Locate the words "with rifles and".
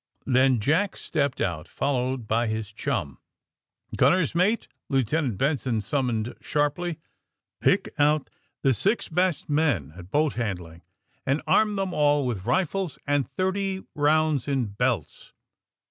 12.25-13.29